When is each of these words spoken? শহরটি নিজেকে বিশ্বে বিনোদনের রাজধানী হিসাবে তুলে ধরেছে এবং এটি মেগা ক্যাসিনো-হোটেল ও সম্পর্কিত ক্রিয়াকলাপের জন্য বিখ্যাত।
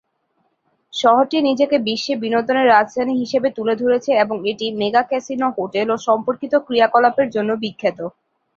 শহরটি 0.93 1.37
নিজেকে 1.41 1.77
বিশ্বে 1.87 2.13
বিনোদনের 2.23 2.67
রাজধানী 2.67 3.13
হিসাবে 3.15 3.49
তুলে 3.57 3.73
ধরেছে 3.75 4.11
এবং 4.23 4.37
এটি 4.51 4.65
মেগা 4.79 5.03
ক্যাসিনো-হোটেল 5.03 5.87
ও 5.91 6.07
সম্পর্কিত 6.07 6.53
ক্রিয়াকলাপের 6.67 7.27
জন্য 7.35 7.49
বিখ্যাত। 7.63 7.99